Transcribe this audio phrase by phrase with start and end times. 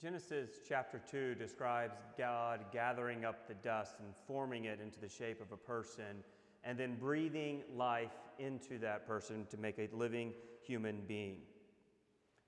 [0.00, 5.40] Genesis chapter 2 describes God gathering up the dust and forming it into the shape
[5.40, 6.24] of a person
[6.64, 10.32] and then breathing life into that person to make a living
[10.66, 11.38] human being.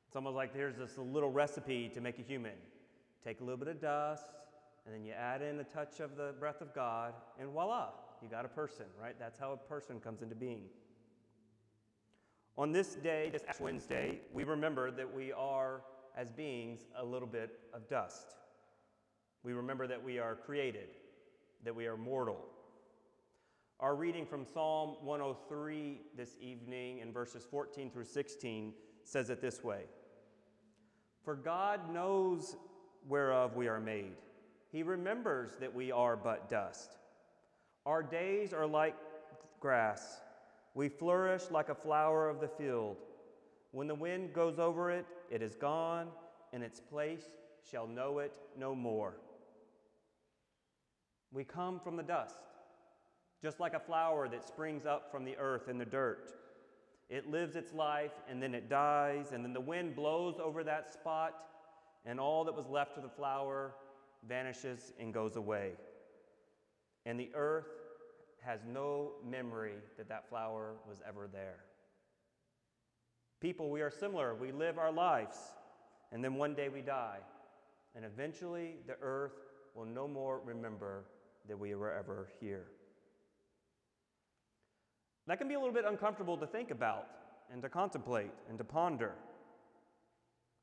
[0.09, 2.53] It's almost like there's this little recipe to make a human.
[3.25, 4.25] Take a little bit of dust,
[4.85, 7.91] and then you add in a touch of the breath of God, and voila,
[8.23, 9.15] you got a person, right?
[9.19, 10.63] That's how a person comes into being.
[12.59, 15.83] On this day, this Wednesday, we remember that we are
[16.17, 18.35] as beings a little bit of dust.
[19.43, 20.89] We remember that we are created,
[21.65, 22.39] that we are mortal.
[23.79, 28.73] Our reading from Psalm 103 this evening in verses 14 through 16
[29.05, 29.83] says it this way
[31.23, 32.57] For God knows
[33.07, 34.13] whereof we are made,
[34.73, 36.97] He remembers that we are but dust.
[37.85, 38.97] Our days are like
[39.61, 40.21] grass,
[40.75, 42.97] we flourish like a flower of the field.
[43.77, 46.09] When the wind goes over it, it is gone,
[46.55, 47.29] and its place
[47.71, 49.19] shall know it no more.
[51.31, 52.39] We come from the dust,
[53.43, 56.33] just like a flower that springs up from the earth and the dirt.
[57.11, 60.91] It lives its life, and then it dies, and then the wind blows over that
[60.91, 61.35] spot,
[62.07, 63.75] and all that was left of the flower
[64.27, 65.73] vanishes and goes away.
[67.05, 67.69] And the earth
[68.41, 71.66] has no memory that that flower was ever there.
[73.41, 74.35] People, we are similar.
[74.35, 75.37] We live our lives,
[76.11, 77.19] and then one day we die.
[77.95, 79.35] And eventually, the earth
[79.75, 81.05] will no more remember
[81.49, 82.67] that we were ever here.
[85.27, 87.09] That can be a little bit uncomfortable to think about
[87.53, 89.13] and to contemplate and to ponder.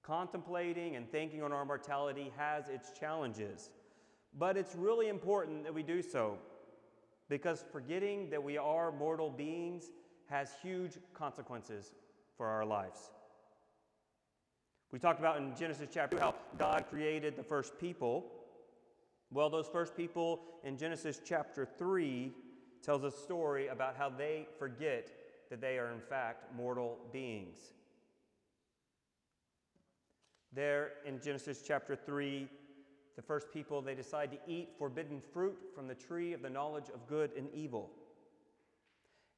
[0.03, 3.69] Contemplating and thinking on our mortality has its challenges,
[4.37, 6.37] but it's really important that we do so
[7.29, 9.91] because forgetting that we are mortal beings
[10.29, 11.93] has huge consequences
[12.37, 13.11] for our lives.
[14.91, 18.25] We talked about in Genesis chapter how God created the first people.
[19.31, 22.31] Well, those first people in Genesis chapter 3
[22.83, 25.09] tells a story about how they forget
[25.49, 27.57] that they are in fact mortal beings.
[30.51, 32.47] There in Genesis chapter 3,
[33.15, 36.89] the first people they decide to eat forbidden fruit from the tree of the knowledge
[36.93, 37.89] of good and evil.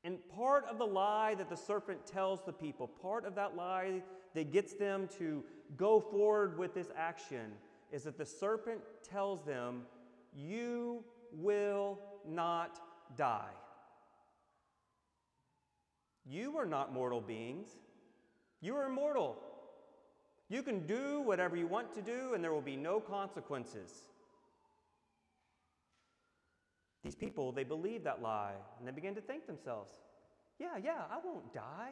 [0.06, 4.04] And part of the lie that the serpent tells the people, part of that lie
[4.36, 5.44] that gets them to
[5.78, 7.52] go forward with this action,
[7.92, 9.82] is that the serpent tells them,
[10.36, 12.80] You will not
[13.18, 13.50] die.
[16.24, 17.72] You are not mortal beings,
[18.62, 19.38] you are immortal.
[20.50, 24.04] You can do whatever you want to do, and there will be no consequences.
[27.06, 29.92] These people, they believe that lie and they begin to think themselves,
[30.58, 31.92] yeah, yeah, I won't die.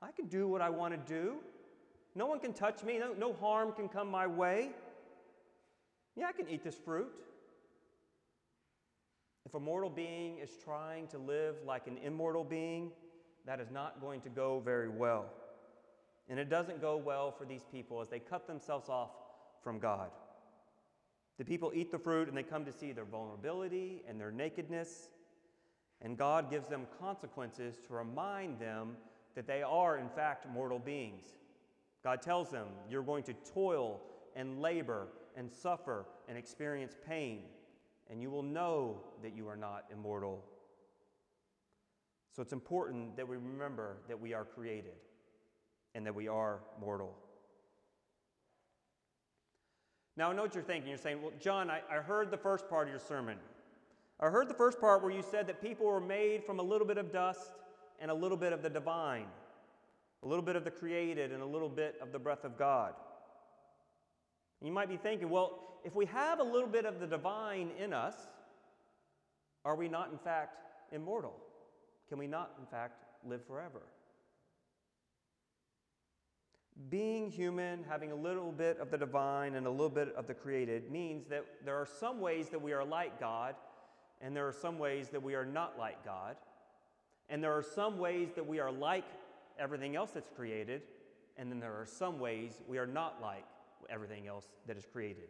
[0.00, 1.34] I can do what I want to do.
[2.14, 4.70] No one can touch me, no, no harm can come my way.
[6.16, 7.12] Yeah, I can eat this fruit.
[9.44, 12.90] If a mortal being is trying to live like an immortal being,
[13.44, 15.26] that is not going to go very well.
[16.30, 19.10] And it doesn't go well for these people as they cut themselves off
[19.62, 20.08] from God.
[21.38, 25.08] The people eat the fruit and they come to see their vulnerability and their nakedness.
[26.02, 28.96] And God gives them consequences to remind them
[29.34, 31.24] that they are, in fact, mortal beings.
[32.02, 34.00] God tells them, You're going to toil
[34.34, 37.42] and labor and suffer and experience pain,
[38.10, 40.44] and you will know that you are not immortal.
[42.34, 44.94] So it's important that we remember that we are created
[45.94, 47.16] and that we are mortal.
[50.18, 50.88] Now, I know what you're thinking.
[50.88, 53.38] You're saying, Well, John, I, I heard the first part of your sermon.
[54.18, 56.88] I heard the first part where you said that people were made from a little
[56.88, 57.52] bit of dust
[58.00, 59.26] and a little bit of the divine,
[60.24, 62.94] a little bit of the created and a little bit of the breath of God.
[64.60, 67.92] You might be thinking, well, if we have a little bit of the divine in
[67.92, 68.16] us,
[69.64, 70.58] are we not, in fact,
[70.90, 71.36] immortal?
[72.08, 73.82] Can we not, in fact, live forever?
[76.90, 80.34] Being human, having a little bit of the divine and a little bit of the
[80.34, 83.56] created, means that there are some ways that we are like God,
[84.20, 86.36] and there are some ways that we are not like God.
[87.28, 89.04] And there are some ways that we are like
[89.58, 90.82] everything else that's created,
[91.36, 93.44] and then there are some ways we are not like
[93.90, 95.28] everything else that is created.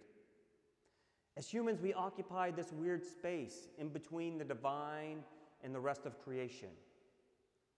[1.37, 5.25] As humans, we occupy this weird space in between the divine
[5.65, 6.69] and the rest of creation.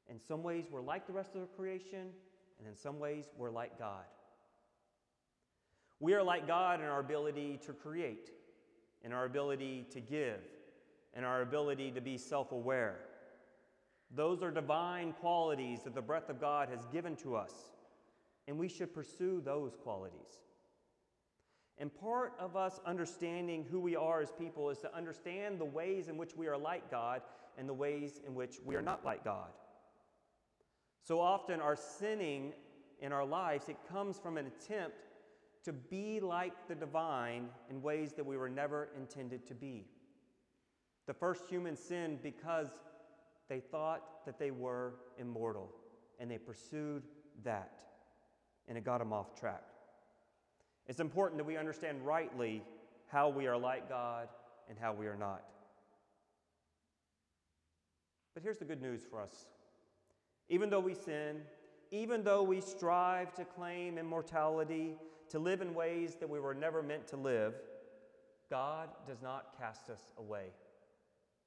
[0.09, 2.09] In some ways, we're like the rest of the creation,
[2.61, 4.05] and in some ways, we're like God.
[5.99, 8.31] We are like God in our ability to create,
[9.03, 10.41] in our ability to give,
[11.17, 13.01] in our ability to be self aware.
[14.15, 17.53] Those are divine qualities that the breath of God has given to us,
[18.47, 20.41] and we should pursue those qualities.
[21.79, 26.09] And part of us understanding who we are as people is to understand the ways
[26.09, 27.23] in which we are like God
[27.57, 29.49] and the ways in which we are not like God.
[31.03, 32.53] So often, our sinning
[33.01, 35.07] in our lives, it comes from an attempt
[35.65, 39.87] to be like the divine in ways that we were never intended to be.
[41.07, 42.69] The first human sinned because
[43.49, 45.71] they thought that they were immortal
[46.19, 47.03] and they pursued
[47.45, 47.83] that,
[48.69, 49.65] and it got them off track.
[50.87, 52.63] It's important that we understand rightly
[53.07, 54.29] how we are like God
[54.69, 55.43] and how we are not.
[58.35, 59.47] But here's the good news for us.
[60.51, 61.41] Even though we sin,
[61.91, 64.97] even though we strive to claim immortality,
[65.31, 67.55] to live in ways that we were never meant to live,
[68.51, 70.47] God does not cast us away.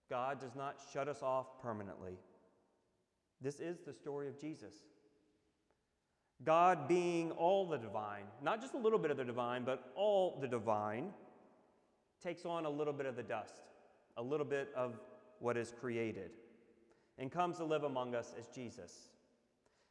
[0.09, 2.13] God does not shut us off permanently.
[3.41, 4.73] This is the story of Jesus.
[6.45, 10.38] God being all the divine, not just a little bit of the divine, but all
[10.41, 11.09] the divine,
[12.21, 13.63] takes on a little bit of the dust,
[14.17, 14.94] a little bit of
[15.39, 16.31] what is created,
[17.18, 19.10] and comes to live among us as Jesus.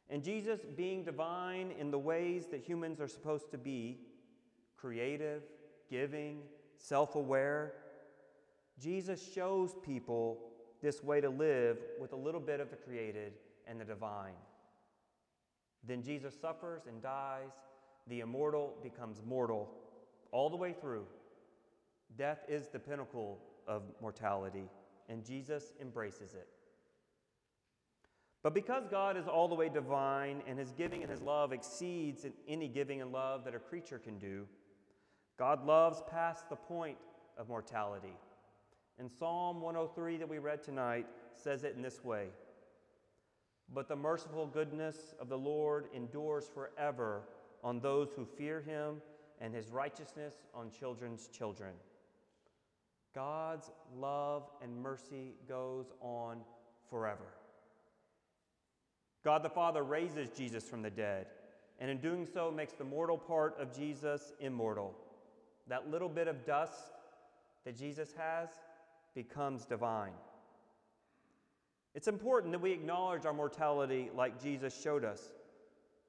[0.09, 3.99] And Jesus, being divine in the ways that humans are supposed to be
[4.75, 5.43] creative,
[5.89, 6.41] giving,
[6.77, 7.73] self aware
[8.79, 10.39] Jesus shows people
[10.81, 13.33] this way to live with a little bit of the created
[13.67, 14.33] and the divine.
[15.87, 17.51] Then Jesus suffers and dies.
[18.07, 19.69] The immortal becomes mortal
[20.31, 21.05] all the way through.
[22.17, 24.69] Death is the pinnacle of mortality,
[25.07, 26.47] and Jesus embraces it.
[28.43, 32.25] But because God is all the way divine and his giving and his love exceeds
[32.47, 34.45] any giving and love that a creature can do,
[35.39, 36.97] God loves past the point
[37.37, 38.17] of mortality.
[38.99, 42.27] And Psalm 103 that we read tonight says it in this way
[43.73, 47.23] But the merciful goodness of the Lord endures forever
[47.63, 49.01] on those who fear him,
[49.39, 51.73] and his righteousness on children's children.
[53.15, 56.39] God's love and mercy goes on
[56.89, 57.27] forever.
[59.23, 61.27] God the Father raises Jesus from the dead,
[61.79, 64.93] and in doing so makes the mortal part of Jesus immortal.
[65.67, 66.91] That little bit of dust
[67.65, 68.49] that Jesus has
[69.15, 70.11] becomes divine.
[71.95, 75.31] It's important that we acknowledge our mortality like Jesus showed us.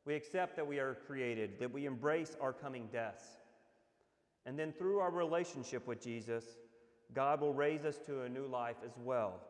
[0.07, 3.25] We accept that we are created, that we embrace our coming deaths.
[4.47, 6.45] And then through our relationship with Jesus,
[7.15, 9.41] God will raise us to a new life as well,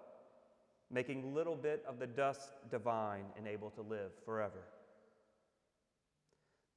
[0.90, 4.62] making little bit of the dust divine and able to live forever.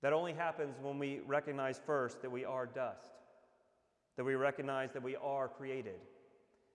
[0.02, 3.12] That only happens when we recognize first that we are dust,
[4.16, 6.00] that we recognize that we are created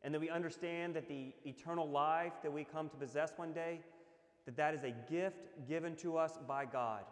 [0.05, 3.81] and that we understand that the eternal life that we come to possess one day
[4.47, 7.03] that that is a gift given to us by god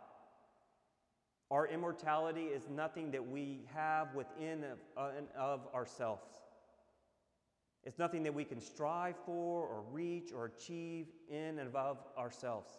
[1.51, 6.41] our immortality is nothing that we have within of, uh, of ourselves
[7.85, 12.71] it's nothing that we can strive for or reach or achieve in and of ourselves.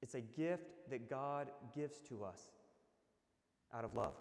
[0.00, 2.40] It's a gift that god gives to us
[3.74, 4.14] out of love.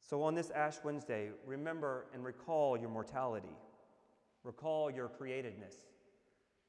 [0.00, 3.56] So, on this Ash Wednesday, remember and recall your mortality,
[4.42, 5.74] recall your createdness,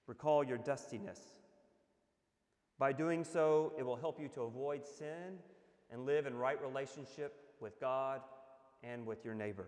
[0.07, 1.21] recall your dustiness.
[2.77, 5.37] By doing so, it will help you to avoid sin
[5.91, 8.21] and live in right relationship with God
[8.83, 9.67] and with your neighbor.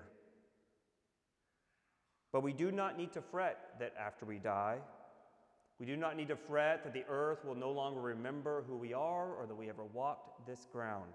[2.32, 4.78] But we do not need to fret that after we die,
[5.80, 8.94] we do not need to fret that the earth will no longer remember who we
[8.94, 11.12] are or that we ever walked this ground.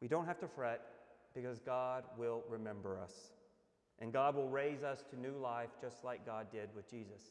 [0.00, 0.80] We don't have to fret
[1.34, 3.32] because God will remember us.
[4.00, 7.22] And God will raise us to new life just like God did with Jesus.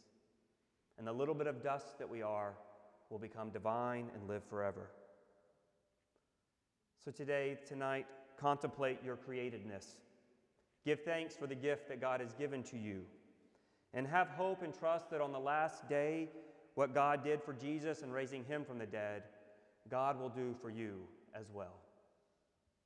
[0.98, 2.54] And the little bit of dust that we are
[3.10, 4.90] will become divine and live forever.
[7.08, 8.06] So today, tonight,
[8.38, 9.96] contemplate your createdness.
[10.86, 13.04] Give thanks for the gift that God has given to you.
[13.94, 16.28] And have hope and trust that on the last day,
[16.76, 19.24] what God did for Jesus and raising him from the dead,
[19.90, 20.98] God will do for you
[21.34, 21.78] as well.